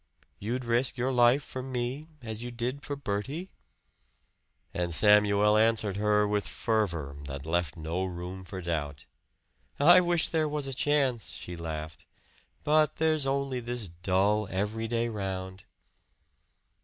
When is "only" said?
13.27-13.59